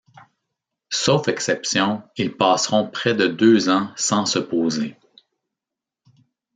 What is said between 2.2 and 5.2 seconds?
passeront près de deux ans sans se poser.